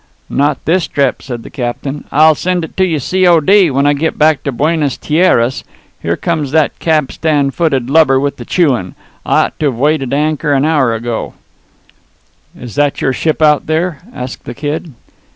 "Not 0.31 0.65
this 0.65 0.87
trip," 0.87 1.21
said 1.21 1.43
the 1.43 1.51
captain. 1.51 2.05
"I'll 2.11 2.33
send 2.33 2.63
it 2.63 2.75
to 2.77 2.85
you 2.87 2.97
C.O.D. 2.97 3.69
when 3.69 3.85
I 3.85 3.93
get 3.93 4.17
back 4.17 4.41
to 4.41 4.51
Buenas 4.51 4.97
Tierras. 4.97 5.63
Here 6.01 6.17
comes 6.17 6.49
that 6.49 6.79
capstanfooted 6.79 7.87
lubber 7.87 8.19
with 8.19 8.37
the 8.37 8.43
chewin'. 8.43 8.95
I 9.27 9.43
ought 9.43 9.59
to've 9.59 9.77
weighed 9.77 10.11
anchor 10.11 10.53
an 10.53 10.65
hour 10.65 10.95
ago." 10.95 11.35
"Is 12.59 12.73
that 12.73 12.99
your 12.99 13.13
ship 13.13 13.43
out 13.43 13.67
there?" 13.67 14.01
asked 14.11 14.45
the 14.45 14.55
Kid. 14.55 14.91